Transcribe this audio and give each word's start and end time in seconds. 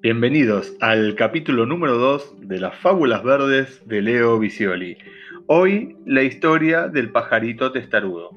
Bienvenidos 0.00 0.76
al 0.78 1.16
capítulo 1.16 1.66
número 1.66 1.98
2 1.98 2.42
de 2.42 2.60
las 2.60 2.76
Fábulas 2.76 3.24
Verdes 3.24 3.82
de 3.84 4.00
Leo 4.00 4.38
Vicioli. 4.38 4.96
Hoy 5.48 5.96
la 6.06 6.22
historia 6.22 6.86
del 6.86 7.10
pajarito 7.10 7.72
testarudo. 7.72 8.30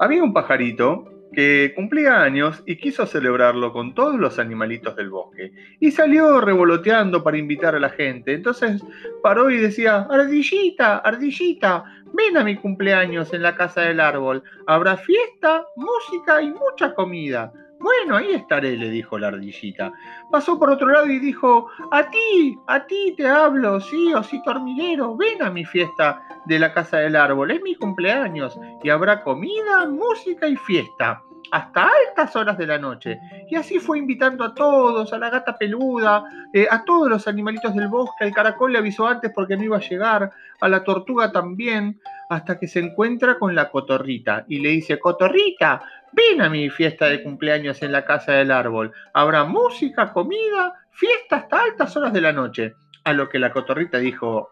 Había 0.00 0.24
un 0.24 0.32
pajarito 0.32 1.28
que 1.32 1.72
cumplía 1.76 2.20
años 2.20 2.64
y 2.66 2.78
quiso 2.78 3.06
celebrarlo 3.06 3.72
con 3.72 3.94
todos 3.94 4.18
los 4.18 4.40
animalitos 4.40 4.96
del 4.96 5.10
bosque. 5.10 5.52
Y 5.78 5.92
salió 5.92 6.40
revoloteando 6.40 7.22
para 7.22 7.38
invitar 7.38 7.76
a 7.76 7.80
la 7.80 7.90
gente. 7.90 8.34
Entonces 8.34 8.82
paró 9.22 9.50
y 9.50 9.58
decía, 9.58 10.08
Ardillita, 10.10 10.98
Ardillita, 10.98 11.84
ven 12.12 12.36
a 12.36 12.42
mi 12.42 12.56
cumpleaños 12.56 13.32
en 13.32 13.42
la 13.42 13.54
casa 13.54 13.82
del 13.82 14.00
árbol. 14.00 14.42
Habrá 14.66 14.96
fiesta, 14.96 15.64
música 15.76 16.42
y 16.42 16.50
mucha 16.50 16.92
comida. 16.92 17.52
Bueno, 17.80 18.16
ahí 18.16 18.32
estaré, 18.32 18.76
le 18.76 18.90
dijo 18.90 19.18
la 19.18 19.28
ardillita. 19.28 19.92
Pasó 20.30 20.58
por 20.58 20.70
otro 20.70 20.88
lado 20.88 21.06
y 21.06 21.18
dijo, 21.18 21.68
a 21.90 22.10
ti, 22.10 22.58
a 22.66 22.86
ti 22.86 23.14
te 23.16 23.26
hablo, 23.26 23.80
sí, 23.80 24.12
osito 24.12 24.50
hormiguero, 24.50 25.16
ven 25.16 25.42
a 25.42 25.50
mi 25.50 25.64
fiesta 25.64 26.22
de 26.46 26.58
la 26.58 26.72
casa 26.72 26.98
del 26.98 27.16
árbol, 27.16 27.50
es 27.50 27.62
mi 27.62 27.74
cumpleaños 27.76 28.58
y 28.82 28.90
habrá 28.90 29.22
comida, 29.22 29.86
música 29.86 30.48
y 30.48 30.56
fiesta 30.56 31.22
hasta 31.50 31.88
altas 32.08 32.34
horas 32.36 32.58
de 32.58 32.66
la 32.66 32.78
noche. 32.78 33.18
Y 33.48 33.56
así 33.56 33.78
fue 33.78 33.98
invitando 33.98 34.44
a 34.44 34.54
todos, 34.54 35.12
a 35.12 35.18
la 35.18 35.30
gata 35.30 35.56
peluda, 35.56 36.24
eh, 36.52 36.66
a 36.70 36.84
todos 36.84 37.08
los 37.08 37.28
animalitos 37.28 37.74
del 37.74 37.88
bosque, 37.88 38.24
el 38.24 38.34
caracol 38.34 38.72
le 38.72 38.78
avisó 38.78 39.06
antes 39.06 39.32
porque 39.34 39.56
no 39.56 39.64
iba 39.64 39.76
a 39.76 39.80
llegar, 39.80 40.30
a 40.60 40.68
la 40.68 40.84
tortuga 40.84 41.30
también, 41.32 42.00
hasta 42.28 42.58
que 42.58 42.68
se 42.68 42.80
encuentra 42.80 43.38
con 43.38 43.54
la 43.54 43.70
cotorrita 43.70 44.44
y 44.48 44.60
le 44.60 44.70
dice, 44.70 44.98
cotorrita, 44.98 45.82
ven 46.12 46.42
a 46.42 46.50
mi 46.50 46.68
fiesta 46.70 47.06
de 47.06 47.22
cumpleaños 47.22 47.82
en 47.82 47.92
la 47.92 48.04
casa 48.04 48.32
del 48.32 48.50
árbol. 48.50 48.92
Habrá 49.14 49.44
música, 49.44 50.12
comida, 50.12 50.74
fiesta 50.90 51.36
hasta 51.36 51.62
altas 51.62 51.96
horas 51.96 52.12
de 52.12 52.20
la 52.20 52.32
noche. 52.32 52.74
A 53.04 53.12
lo 53.14 53.28
que 53.28 53.38
la 53.38 53.52
cotorrita 53.52 53.98
dijo, 53.98 54.50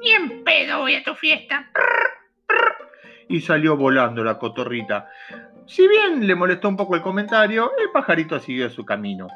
ni 0.00 0.12
en 0.12 0.44
pedo 0.44 0.80
voy 0.80 0.94
a 0.94 1.04
tu 1.04 1.14
fiesta. 1.14 1.68
Y 3.28 3.40
salió 3.40 3.76
volando 3.76 4.22
la 4.24 4.38
cotorrita. 4.38 5.08
Si 5.66 5.86
bien 5.88 6.26
le 6.26 6.34
molestó 6.34 6.68
un 6.68 6.76
poco 6.76 6.94
el 6.94 7.02
comentario, 7.02 7.72
el 7.78 7.90
pajarito 7.90 8.38
siguió 8.38 8.70
su 8.70 8.84
camino. 8.84 9.26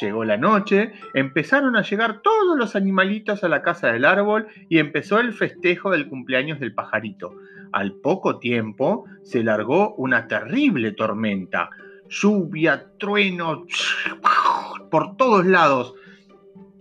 Llegó 0.00 0.24
la 0.24 0.36
noche, 0.36 0.92
empezaron 1.14 1.76
a 1.76 1.82
llegar 1.82 2.20
todos 2.22 2.56
los 2.56 2.76
animalitos 2.76 3.42
a 3.42 3.48
la 3.48 3.62
casa 3.62 3.88
del 3.88 4.04
árbol 4.04 4.46
y 4.68 4.78
empezó 4.78 5.18
el 5.18 5.32
festejo 5.32 5.90
del 5.90 6.08
cumpleaños 6.08 6.60
del 6.60 6.74
pajarito. 6.74 7.34
Al 7.72 7.94
poco 7.94 8.38
tiempo 8.38 9.06
se 9.22 9.42
largó 9.42 9.94
una 9.96 10.28
terrible 10.28 10.92
tormenta. 10.92 11.70
Lluvia, 12.08 12.86
trueno, 12.98 13.66
por 14.90 15.16
todos 15.16 15.44
lados. 15.46 15.94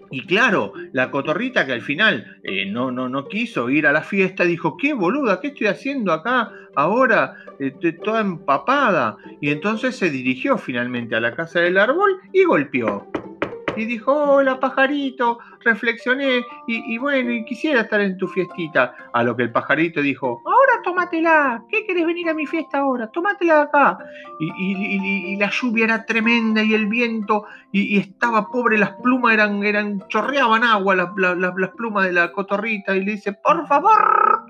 Y 0.10 0.26
claro, 0.26 0.74
la 0.94 1.12
cotorrita 1.12 1.66
que 1.66 1.74
al 1.74 1.82
final 1.82 2.38
eh, 2.44 2.66
no, 2.66 2.92
no, 2.92 3.10
no 3.10 3.28
quiso 3.28 3.70
ir 3.70 3.88
a 3.88 3.92
la 3.92 4.02
fiesta, 4.02 4.44
dijo, 4.44 4.78
qué 4.78 4.94
boluda, 4.94 5.40
¿qué 5.40 5.48
estoy 5.48 5.68
haciendo 5.68 6.14
acá 6.14 6.52
ahora? 6.76 7.36
Estoy 7.60 7.94
toda 7.94 8.22
empapada. 8.22 9.18
Y 9.42 9.50
entonces 9.50 9.96
se 9.96 10.10
dirigió 10.10 10.58
finalmente 10.58 11.16
a 11.16 11.20
la 11.20 11.36
casa 11.36 11.60
del 11.60 11.78
árbol 11.78 12.20
y 12.32 12.44
golpeó 12.44 13.08
y 13.78 13.86
dijo, 13.86 14.12
hola 14.12 14.60
pajarito, 14.60 15.40
reflexioné 15.64 16.44
y, 16.68 16.98
bueno, 16.98 17.32
y 17.32 17.46
quisiera 17.46 17.82
estar 17.82 18.02
en 18.02 18.18
tu 18.18 18.28
fiestita. 18.28 18.96
A 19.14 19.24
lo 19.24 19.36
que 19.36 19.44
el 19.44 19.52
pajarito 19.52 20.02
dijo, 20.02 20.42
tómatela, 20.83 21.64
¿qué 21.70 21.86
querés 21.86 22.06
venir 22.06 22.30
a 22.30 22.33
mi 22.33 22.45
fiesta 22.45 22.80
ahora? 22.80 23.08
Tómatela 23.11 23.61
acá. 23.61 23.97
Y, 24.39 25.38
la 25.38 25.50
lluvia 25.50 25.86
era 25.86 26.06
tremenda 26.06 26.64
y 26.64 26.73
el 26.73 26.88
viento, 26.88 27.45
y, 27.72 27.97
estaba 27.97 28.50
pobre, 28.50 28.78
las 28.78 28.92
plumas 29.02 29.33
eran, 29.33 29.64
eran 29.64 30.08
chorreaban 30.08 30.64
agua 30.64 30.95
las, 30.95 31.10
las, 31.16 31.70
plumas 31.71 32.05
de 32.05 32.14
la 32.14 32.32
cotorrita, 32.32 32.95
y 32.95 33.04
le 33.04 33.14
dice, 33.14 33.33
por 33.33 33.67
favor, 33.67 34.45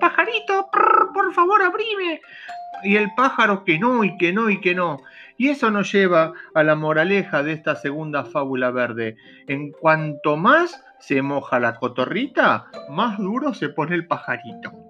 pajarito, 0.00 0.68
por 1.14 1.32
favor, 1.32 1.62
abrime. 1.62 2.20
Y 2.82 2.96
el 2.96 3.12
pájaro 3.14 3.64
que 3.64 3.78
no, 3.78 4.04
y 4.04 4.16
que 4.16 4.32
no, 4.32 4.50
y 4.50 4.60
que 4.60 4.74
no. 4.74 4.98
Y 5.38 5.48
eso 5.48 5.70
nos 5.70 5.92
lleva 5.92 6.32
a 6.54 6.62
la 6.62 6.74
moraleja 6.74 7.42
de 7.42 7.52
esta 7.52 7.76
segunda 7.76 8.24
fábula 8.24 8.70
verde. 8.70 9.16
En 9.46 9.70
cuanto 9.72 10.36
más 10.36 10.82
se 10.98 11.22
moja 11.22 11.60
la 11.60 11.76
cotorrita, 11.76 12.66
más 12.90 13.18
duro 13.18 13.54
se 13.54 13.68
pone 13.68 13.94
el 13.94 14.06
pajarito. 14.06 14.85